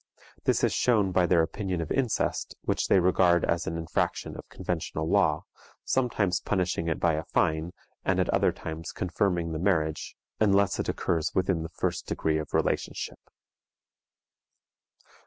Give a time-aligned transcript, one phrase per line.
[0.45, 4.49] This is shown by their opinion of incest, which they regard as an infraction of
[4.49, 5.43] conventional law,
[5.85, 7.71] sometimes punishing it by a fine,
[8.03, 12.51] and at other times confirming the marriage, unless it occurs within the first degree of
[12.51, 13.19] relationship.